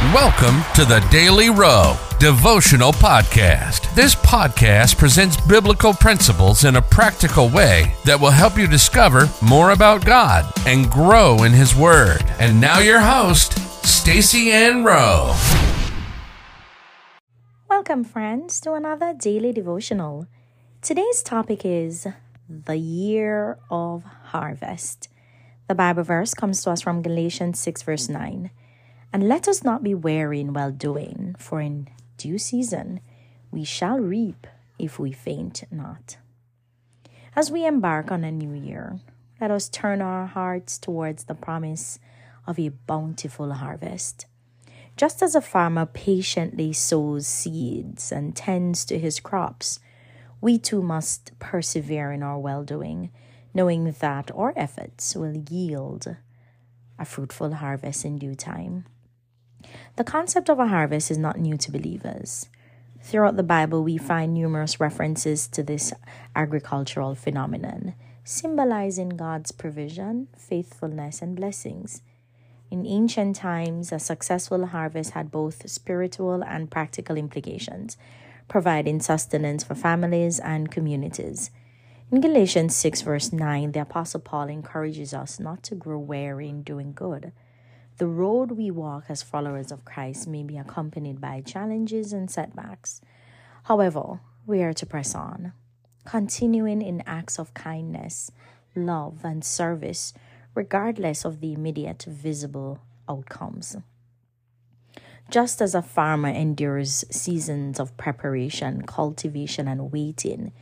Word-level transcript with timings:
Welcome 0.00 0.62
to 0.76 0.86
the 0.86 1.06
Daily 1.10 1.50
Rowe 1.50 1.94
Devotional 2.18 2.90
Podcast. 2.90 3.94
This 3.94 4.14
podcast 4.14 4.96
presents 4.96 5.38
biblical 5.42 5.92
principles 5.92 6.64
in 6.64 6.76
a 6.76 6.82
practical 6.82 7.50
way 7.50 7.94
that 8.06 8.18
will 8.18 8.30
help 8.30 8.56
you 8.56 8.66
discover 8.66 9.28
more 9.42 9.72
about 9.72 10.06
God 10.06 10.50
and 10.66 10.90
grow 10.90 11.42
in 11.42 11.52
His 11.52 11.76
Word. 11.76 12.24
And 12.38 12.58
now, 12.58 12.78
your 12.78 13.00
host, 13.00 13.58
Stacy 13.86 14.50
Ann 14.50 14.84
Rowe. 14.84 15.36
Welcome, 17.68 18.02
friends, 18.02 18.58
to 18.62 18.72
another 18.72 19.12
daily 19.12 19.52
devotional. 19.52 20.26
Today's 20.80 21.22
topic 21.22 21.60
is 21.62 22.06
the 22.48 22.78
year 22.78 23.58
of 23.70 24.04
harvest. 24.04 25.10
The 25.68 25.74
Bible 25.74 26.04
verse 26.04 26.32
comes 26.32 26.64
to 26.64 26.70
us 26.70 26.80
from 26.80 27.02
Galatians 27.02 27.60
6, 27.60 27.82
verse 27.82 28.08
9. 28.08 28.50
And 29.12 29.28
let 29.28 29.48
us 29.48 29.64
not 29.64 29.82
be 29.82 29.94
weary 29.94 30.40
in 30.40 30.52
well 30.52 30.70
doing, 30.70 31.34
for 31.38 31.60
in 31.60 31.88
due 32.16 32.38
season 32.38 33.00
we 33.50 33.64
shall 33.64 33.98
reap 33.98 34.46
if 34.78 34.98
we 34.98 35.10
faint 35.10 35.64
not. 35.70 36.16
As 37.34 37.50
we 37.50 37.66
embark 37.66 38.12
on 38.12 38.24
a 38.24 38.30
new 38.30 38.54
year, 38.54 39.00
let 39.40 39.50
us 39.50 39.68
turn 39.68 40.00
our 40.00 40.26
hearts 40.26 40.78
towards 40.78 41.24
the 41.24 41.34
promise 41.34 41.98
of 42.46 42.58
a 42.58 42.68
bountiful 42.68 43.52
harvest. 43.52 44.26
Just 44.96 45.22
as 45.22 45.34
a 45.34 45.40
farmer 45.40 45.86
patiently 45.86 46.72
sows 46.72 47.26
seeds 47.26 48.12
and 48.12 48.36
tends 48.36 48.84
to 48.84 48.98
his 48.98 49.18
crops, 49.18 49.80
we 50.40 50.58
too 50.58 50.82
must 50.82 51.36
persevere 51.38 52.12
in 52.12 52.22
our 52.22 52.38
well 52.38 52.64
doing, 52.64 53.10
knowing 53.54 53.92
that 54.00 54.30
our 54.36 54.52
efforts 54.56 55.16
will 55.16 55.36
yield 55.50 56.16
a 56.98 57.04
fruitful 57.04 57.54
harvest 57.54 58.04
in 58.04 58.18
due 58.18 58.34
time. 58.34 58.84
The 59.96 60.04
concept 60.04 60.48
of 60.48 60.58
a 60.58 60.68
harvest 60.68 61.10
is 61.10 61.18
not 61.18 61.38
new 61.38 61.56
to 61.58 61.70
believers. 61.72 62.48
Throughout 63.02 63.36
the 63.36 63.42
Bible, 63.42 63.82
we 63.82 63.96
find 63.98 64.34
numerous 64.34 64.78
references 64.78 65.48
to 65.48 65.62
this 65.62 65.92
agricultural 66.36 67.14
phenomenon, 67.14 67.94
symbolizing 68.24 69.10
God's 69.10 69.52
provision, 69.52 70.28
faithfulness, 70.36 71.22
and 71.22 71.34
blessings. 71.34 72.02
In 72.70 72.86
ancient 72.86 73.36
times, 73.36 73.90
a 73.90 73.98
successful 73.98 74.66
harvest 74.66 75.10
had 75.10 75.32
both 75.32 75.68
spiritual 75.68 76.44
and 76.44 76.70
practical 76.70 77.16
implications, 77.16 77.96
providing 78.48 79.00
sustenance 79.00 79.64
for 79.64 79.74
families 79.74 80.38
and 80.38 80.70
communities. 80.70 81.50
In 82.12 82.20
Galatians 82.20 82.76
6, 82.76 83.02
verse 83.02 83.32
9, 83.32 83.72
the 83.72 83.80
Apostle 83.80 84.20
Paul 84.20 84.48
encourages 84.48 85.14
us 85.14 85.40
not 85.40 85.62
to 85.64 85.74
grow 85.74 85.98
weary 85.98 86.48
in 86.48 86.62
doing 86.62 86.92
good. 86.92 87.32
The 88.00 88.06
road 88.06 88.52
we 88.52 88.70
walk 88.70 89.04
as 89.10 89.22
followers 89.22 89.70
of 89.70 89.84
Christ 89.84 90.26
may 90.26 90.42
be 90.42 90.56
accompanied 90.56 91.20
by 91.20 91.42
challenges 91.42 92.14
and 92.14 92.30
setbacks. 92.30 93.02
However, 93.64 94.20
we 94.46 94.62
are 94.62 94.72
to 94.72 94.86
press 94.86 95.14
on, 95.14 95.52
continuing 96.06 96.80
in 96.80 97.02
acts 97.04 97.38
of 97.38 97.52
kindness, 97.52 98.32
love, 98.74 99.22
and 99.22 99.44
service, 99.44 100.14
regardless 100.54 101.26
of 101.26 101.42
the 101.42 101.52
immediate 101.52 102.04
visible 102.08 102.78
outcomes. 103.06 103.76
Just 105.28 105.60
as 105.60 105.74
a 105.74 105.82
farmer 105.82 106.30
endures 106.30 107.04
seasons 107.10 107.78
of 107.78 107.98
preparation, 107.98 108.80
cultivation, 108.86 109.68
and 109.68 109.92
waiting, 109.92 110.54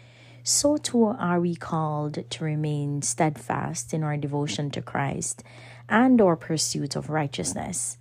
so 0.48 0.78
too 0.78 1.04
are 1.04 1.41
we 1.41 1.54
called 1.54 2.24
to 2.30 2.44
remain 2.44 3.02
steadfast 3.02 3.92
in 3.92 4.02
our 4.02 4.16
devotion 4.16 4.70
to 4.70 4.80
Christ 4.80 5.42
and 5.90 6.18
our 6.22 6.36
pursuit 6.36 6.96
of 6.96 7.10
righteousness. 7.10 7.98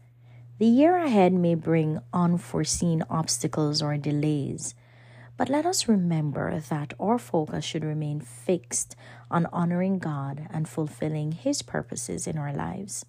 The 0.58 0.66
year 0.66 0.96
ahead 0.96 1.34
may 1.34 1.56
bring 1.56 2.00
unforeseen 2.14 3.04
obstacles 3.10 3.82
or 3.82 3.98
delays, 3.98 4.76
but 5.36 5.50
let 5.50 5.66
us 5.66 5.90
remember 5.90 6.62
that 6.70 6.94
our 7.00 7.20
focus 7.20 7.66
should 7.66 7.84
remain 7.84 8.22
fixed 8.22 8.96
on 9.30 9.48
honoring 9.48 10.00
God 10.00 10.48
and 10.50 10.70
fulfilling 10.70 11.34
His 11.34 11.62
purposes 11.62 12.28
in 12.28 12.38
our 12.38 12.54
lives. 12.54 13.06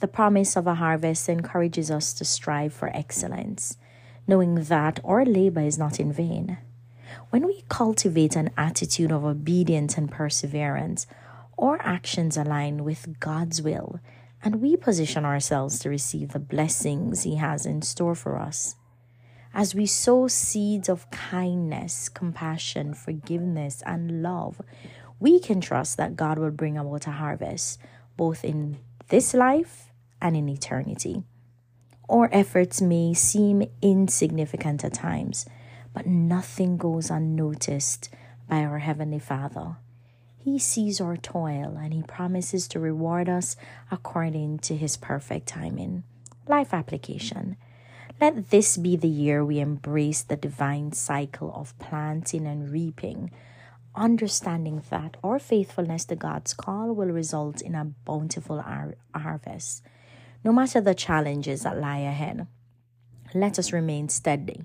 The 0.00 0.08
promise 0.08 0.56
of 0.56 0.66
a 0.66 0.76
harvest 0.76 1.28
encourages 1.28 1.90
us 1.90 2.14
to 2.14 2.24
strive 2.24 2.72
for 2.72 2.88
excellence, 2.96 3.76
knowing 4.26 4.54
that 4.54 5.00
our 5.04 5.26
labor 5.26 5.60
is 5.60 5.76
not 5.76 6.00
in 6.00 6.14
vain. 6.14 6.56
When 7.30 7.46
we 7.46 7.64
cultivate 7.68 8.36
an 8.36 8.50
attitude 8.56 9.12
of 9.12 9.24
obedience 9.24 9.98
and 9.98 10.10
perseverance, 10.10 11.06
our 11.58 11.80
actions 11.82 12.36
align 12.36 12.84
with 12.84 13.18
God's 13.20 13.60
will, 13.60 14.00
and 14.42 14.62
we 14.62 14.76
position 14.76 15.24
ourselves 15.24 15.78
to 15.80 15.90
receive 15.90 16.32
the 16.32 16.38
blessings 16.38 17.24
He 17.24 17.36
has 17.36 17.66
in 17.66 17.82
store 17.82 18.14
for 18.14 18.38
us. 18.38 18.76
As 19.52 19.74
we 19.74 19.86
sow 19.86 20.28
seeds 20.28 20.88
of 20.88 21.10
kindness, 21.10 22.08
compassion, 22.08 22.94
forgiveness, 22.94 23.82
and 23.84 24.22
love, 24.22 24.60
we 25.18 25.40
can 25.40 25.60
trust 25.60 25.96
that 25.96 26.16
God 26.16 26.38
will 26.38 26.50
bring 26.50 26.78
about 26.78 27.06
a 27.06 27.12
harvest, 27.12 27.80
both 28.16 28.44
in 28.44 28.78
this 29.08 29.34
life 29.34 29.90
and 30.22 30.36
in 30.36 30.48
eternity. 30.48 31.24
Our 32.08 32.28
efforts 32.32 32.80
may 32.80 33.14
seem 33.14 33.64
insignificant 33.82 34.84
at 34.84 34.94
times, 34.94 35.44
but 35.98 36.06
nothing 36.06 36.76
goes 36.76 37.10
unnoticed 37.10 38.08
by 38.48 38.64
our 38.64 38.78
Heavenly 38.78 39.18
Father. 39.18 39.78
He 40.36 40.56
sees 40.56 41.00
our 41.00 41.16
toil 41.16 41.76
and 41.76 41.92
He 41.92 42.04
promises 42.04 42.68
to 42.68 42.78
reward 42.78 43.28
us 43.28 43.56
according 43.90 44.60
to 44.60 44.76
His 44.76 44.96
perfect 44.96 45.48
timing. 45.48 46.04
Life 46.46 46.72
application. 46.72 47.56
Let 48.20 48.50
this 48.50 48.76
be 48.76 48.94
the 48.94 49.08
year 49.08 49.44
we 49.44 49.58
embrace 49.58 50.22
the 50.22 50.36
divine 50.36 50.92
cycle 50.92 51.52
of 51.52 51.76
planting 51.80 52.46
and 52.46 52.70
reaping, 52.70 53.32
understanding 53.96 54.84
that 54.90 55.16
our 55.24 55.40
faithfulness 55.40 56.04
to 56.04 56.14
God's 56.14 56.54
call 56.54 56.92
will 56.92 57.08
result 57.08 57.60
in 57.60 57.74
a 57.74 57.86
bountiful 58.04 58.62
har- 58.62 58.94
harvest. 59.16 59.82
No 60.44 60.52
matter 60.52 60.80
the 60.80 60.94
challenges 60.94 61.62
that 61.64 61.80
lie 61.80 62.06
ahead, 62.06 62.46
let 63.34 63.58
us 63.58 63.72
remain 63.72 64.08
steady, 64.08 64.62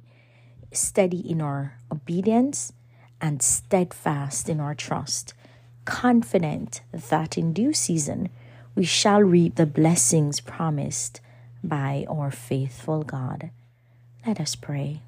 steady 0.75 1.19
in 1.19 1.41
our 1.41 1.78
obedience 1.91 2.73
and 3.22 3.41
steadfast 3.41 4.50
in 4.50 4.59
our 4.59 4.75
trust, 4.75 5.34
confident 5.85 6.81
that 6.91 7.38
in 7.38 7.53
due 7.53 7.73
season 7.73 8.29
we 8.75 8.84
shall 8.84 9.22
reap 9.22 9.56
the 9.56 9.66
blessings 9.66 10.39
promised 10.39 11.22
by 11.63 12.06
our 12.09 12.31
faithful 12.31 13.03
God. 13.03 13.50
Let 14.25 14.39
us 14.39 14.56
pray. 14.56 15.01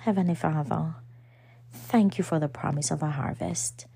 Heavenly 0.00 0.34
Father, 0.34 0.94
thank 1.72 2.18
you 2.18 2.24
for 2.24 2.38
the 2.38 2.48
promise 2.48 2.90
of 2.90 3.02
a 3.02 3.10
harvest. 3.10 3.86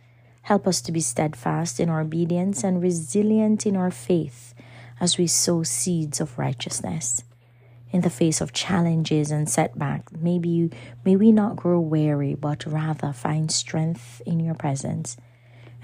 Help 0.42 0.66
us 0.66 0.80
to 0.82 0.92
be 0.92 1.00
steadfast 1.00 1.78
in 1.78 1.88
our 1.88 2.00
obedience 2.00 2.64
and 2.64 2.82
resilient 2.82 3.64
in 3.64 3.76
our 3.76 3.90
faith 3.90 4.54
as 5.00 5.18
we 5.18 5.26
sow 5.26 5.62
seeds 5.62 6.20
of 6.20 6.38
righteousness. 6.38 7.22
In 7.92 8.00
the 8.00 8.10
face 8.10 8.40
of 8.40 8.54
challenges 8.54 9.30
and 9.30 9.48
setbacks, 9.48 10.12
maybe 10.18 10.70
may 11.04 11.14
we 11.14 11.30
not 11.30 11.56
grow 11.56 11.78
weary, 11.78 12.34
but 12.34 12.64
rather 12.66 13.12
find 13.12 13.52
strength 13.52 14.22
in 14.24 14.40
your 14.40 14.54
presence. 14.54 15.18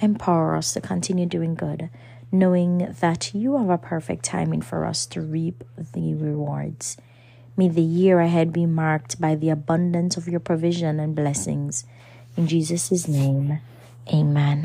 Empower 0.00 0.56
us 0.56 0.72
to 0.72 0.80
continue 0.80 1.26
doing 1.26 1.54
good, 1.54 1.91
knowing 2.32 2.96
that 3.00 3.34
you 3.34 3.58
have 3.58 3.69
a 3.69 3.76
perfect 3.76 4.24
timing 4.24 4.62
for 4.62 4.86
us 4.86 5.04
to 5.06 5.20
reap 5.20 5.62
the 5.92 6.14
rewards. 6.14 6.96
May 7.58 7.69
the 7.69 7.82
year 7.82 8.20
ahead 8.20 8.52
be 8.52 8.64
marked 8.64 9.20
by 9.20 9.34
the 9.34 9.50
abundance 9.50 10.16
of 10.16 10.28
your 10.28 10.40
provision 10.40 10.98
and 11.00 11.14
blessings. 11.14 11.84
In 12.36 12.46
Jesus' 12.46 13.06
name, 13.06 13.58
amen. 14.10 14.64